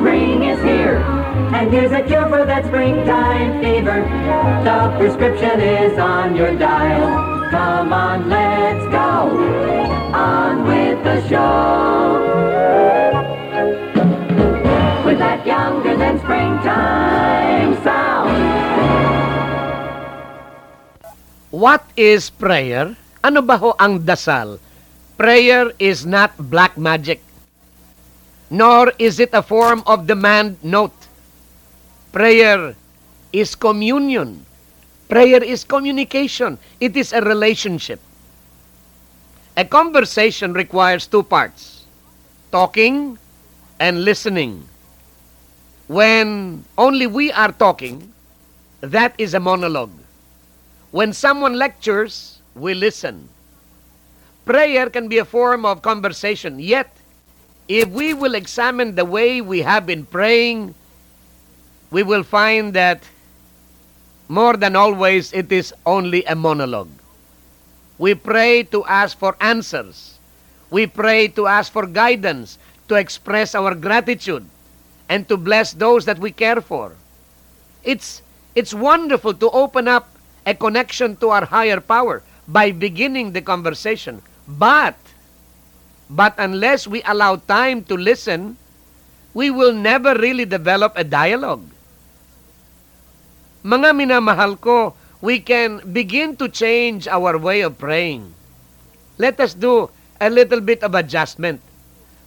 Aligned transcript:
Spring 0.00 0.48
is 0.48 0.56
here, 0.64 1.04
and 1.52 1.68
here's 1.68 1.92
a 1.92 2.00
cure 2.08 2.24
for 2.32 2.48
that 2.48 2.64
springtime 2.64 3.60
fever. 3.60 4.00
The 4.64 4.88
prescription 4.96 5.60
is 5.60 5.98
on 6.00 6.32
your 6.32 6.56
dial. 6.56 7.04
Come 7.52 7.92
on, 7.92 8.32
let's 8.32 8.80
go. 8.88 9.28
On 10.16 10.64
with 10.64 11.04
the 11.04 11.20
show. 11.28 12.16
With 15.04 15.20
that 15.20 15.44
younger 15.44 16.00
than 16.00 16.16
springtime 16.24 17.76
sound. 17.84 18.32
What 21.52 21.84
is 21.92 22.32
prayer? 22.32 22.96
Ano 23.20 23.44
ba 23.44 23.60
ho 23.60 23.76
ang 23.76 24.00
dasal? 24.00 24.64
Prayer 25.18 25.72
is 25.80 26.06
not 26.06 26.30
black 26.38 26.78
magic. 26.78 27.20
Nor 28.50 28.94
is 29.02 29.18
it 29.18 29.30
a 29.34 29.42
form 29.42 29.82
of 29.84 30.06
demand 30.06 30.62
note. 30.62 30.94
Prayer 32.12 32.76
is 33.32 33.56
communion. 33.56 34.46
Prayer 35.08 35.42
is 35.42 35.64
communication. 35.64 36.56
It 36.78 36.96
is 36.96 37.12
a 37.12 37.20
relationship. 37.20 37.98
A 39.56 39.64
conversation 39.64 40.52
requires 40.54 41.08
two 41.08 41.24
parts. 41.24 41.84
Talking 42.52 43.18
and 43.80 44.04
listening. 44.04 44.62
When 45.88 46.62
only 46.78 47.08
we 47.08 47.32
are 47.32 47.50
talking, 47.50 48.12
that 48.80 49.18
is 49.18 49.34
a 49.34 49.40
monologue. 49.40 49.90
When 50.92 51.12
someone 51.12 51.54
lectures, 51.58 52.38
we 52.54 52.72
listen. 52.74 53.28
Prayer 54.48 54.88
can 54.88 55.08
be 55.08 55.18
a 55.18 55.28
form 55.28 55.66
of 55.66 55.82
conversation. 55.82 56.58
Yet, 56.58 56.88
if 57.68 57.86
we 57.90 58.14
will 58.14 58.34
examine 58.34 58.94
the 58.94 59.04
way 59.04 59.42
we 59.42 59.60
have 59.60 59.84
been 59.84 60.06
praying, 60.06 60.74
we 61.90 62.02
will 62.02 62.22
find 62.22 62.72
that 62.72 63.04
more 64.26 64.56
than 64.56 64.74
always 64.74 65.34
it 65.34 65.52
is 65.52 65.74
only 65.84 66.24
a 66.24 66.34
monologue. 66.34 66.88
We 67.98 68.14
pray 68.14 68.62
to 68.72 68.86
ask 68.86 69.18
for 69.18 69.36
answers. 69.38 70.16
We 70.70 70.86
pray 70.86 71.28
to 71.36 71.46
ask 71.46 71.70
for 71.70 71.84
guidance, 71.84 72.56
to 72.88 72.94
express 72.94 73.54
our 73.54 73.74
gratitude, 73.74 74.48
and 75.10 75.28
to 75.28 75.36
bless 75.36 75.74
those 75.74 76.06
that 76.06 76.20
we 76.20 76.32
care 76.32 76.62
for. 76.62 76.96
It's, 77.84 78.22
it's 78.54 78.72
wonderful 78.72 79.34
to 79.34 79.50
open 79.50 79.88
up 79.88 80.08
a 80.46 80.54
connection 80.54 81.16
to 81.16 81.28
our 81.28 81.44
higher 81.44 81.82
power 81.82 82.22
by 82.48 82.72
beginning 82.72 83.32
the 83.32 83.42
conversation. 83.42 84.22
But, 84.48 84.96
but 86.08 86.32
unless 86.40 86.88
we 86.88 87.04
allow 87.04 87.36
time 87.36 87.84
to 87.84 87.94
listen, 87.94 88.56
we 89.36 89.52
will 89.52 89.76
never 89.76 90.16
really 90.16 90.48
develop 90.48 90.96
a 90.96 91.04
dialogue. 91.04 91.68
Mga 93.60 93.92
minamahal 93.92 94.56
ko, 94.56 94.96
we 95.20 95.44
can 95.44 95.84
begin 95.92 96.32
to 96.40 96.48
change 96.48 97.04
our 97.04 97.36
way 97.36 97.60
of 97.60 97.76
praying. 97.76 98.32
Let 99.20 99.36
us 99.36 99.52
do 99.52 99.92
a 100.16 100.30
little 100.32 100.64
bit 100.64 100.80
of 100.80 100.94
adjustment. 100.94 101.60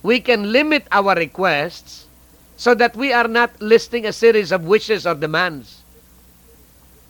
We 0.06 0.22
can 0.22 0.54
limit 0.54 0.86
our 0.92 1.16
requests 1.18 2.06
so 2.54 2.76
that 2.78 2.96
we 2.96 3.10
are 3.10 3.28
not 3.28 3.50
listing 3.58 4.06
a 4.06 4.14
series 4.14 4.52
of 4.52 4.70
wishes 4.70 5.08
or 5.08 5.16
demands. 5.16 5.82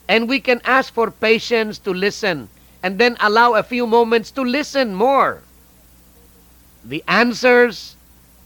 And 0.07 0.29
we 0.29 0.39
can 0.39 0.61
ask 0.63 0.93
for 0.93 1.11
patience 1.11 1.79
to 1.83 1.91
listen 1.91 2.47
and 2.81 2.97
then 2.97 3.17
allow 3.21 3.53
a 3.53 3.63
few 3.63 3.85
moments 3.85 4.31
to 4.31 4.41
listen 4.41 4.93
more. 4.93 5.41
The 6.83 7.03
answers 7.07 7.95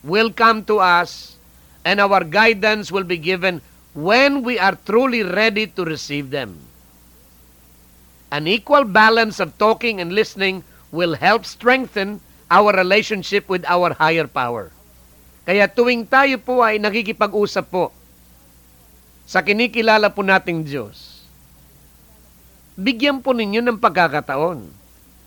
will 0.03 0.29
come 0.31 0.63
to 0.67 0.79
us 0.79 1.39
and 1.87 1.99
our 1.99 2.23
guidance 2.23 2.91
will 2.91 3.07
be 3.07 3.17
given 3.17 3.61
when 3.95 4.43
we 4.43 4.59
are 4.59 4.75
truly 4.83 5.23
ready 5.23 5.67
to 5.79 5.87
receive 5.87 6.29
them. 6.29 6.59
An 8.31 8.47
equal 8.47 8.83
balance 8.83 9.39
of 9.39 9.55
talking 9.57 10.01
and 10.01 10.11
listening 10.11 10.67
will 10.91 11.15
help 11.15 11.45
strengthen 11.47 12.19
our 12.51 12.75
relationship 12.75 13.47
with 13.47 13.63
our 13.71 13.95
higher 13.95 14.27
power. 14.27 14.75
Kaya 15.45 15.69
tuwing 15.69 16.09
tayo 16.09 16.41
po 16.41 16.59
ay 16.65 16.81
nakikipag-usap 16.81 17.69
po 17.69 17.93
sa 19.29 19.45
kinikilala 19.45 20.09
po 20.09 20.25
nating 20.25 20.65
Diyos, 20.65 21.14
bigyan 22.75 23.23
po 23.23 23.31
ninyo 23.31 23.63
ng 23.63 23.79
pagkakataon 23.79 24.67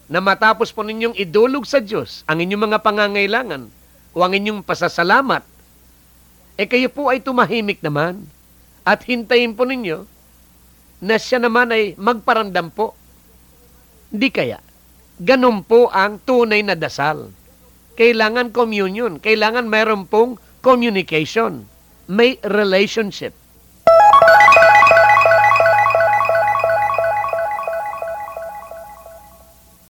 na 0.08 0.20
matapos 0.20 0.72
po 0.72 0.84
ninyong 0.84 1.16
idulog 1.16 1.64
sa 1.64 1.80
Diyos 1.80 2.24
ang 2.28 2.40
inyong 2.40 2.68
mga 2.68 2.78
pangangailangan 2.80 3.68
o 4.12 4.18
ang 4.24 4.32
inyong 4.32 4.64
pasasalamat, 4.64 5.44
eh 6.56 6.66
kayo 6.68 6.88
po 6.92 7.12
ay 7.12 7.20
tumahimik 7.20 7.80
naman 7.84 8.24
at 8.84 9.04
hintayin 9.04 9.52
po 9.52 9.68
ninyo 9.68 10.04
na 10.98 11.16
siya 11.16 11.38
naman 11.38 11.70
ay 11.70 11.94
magparandam 11.94 12.72
po. 12.72 12.96
Hindi 14.08 14.28
kaya. 14.32 14.58
Ganon 15.20 15.62
po 15.62 15.92
ang 15.92 16.18
tunay 16.22 16.64
na 16.64 16.74
dasal. 16.74 17.30
Kailangan 17.98 18.50
communion. 18.54 19.18
Kailangan 19.20 19.66
meron 19.68 20.08
pong 20.08 20.40
communication. 20.64 21.66
May 22.08 22.40
relationship. 22.42 23.36